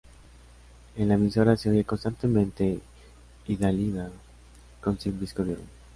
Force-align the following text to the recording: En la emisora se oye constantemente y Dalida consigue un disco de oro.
En 0.97 1.09
la 1.09 1.13
emisora 1.13 1.55
se 1.57 1.69
oye 1.69 1.83
constantemente 1.85 2.79
y 3.47 3.55
Dalida 3.55 4.09
consigue 4.83 5.13
un 5.13 5.21
disco 5.21 5.43
de 5.45 5.53
oro. 5.53 5.61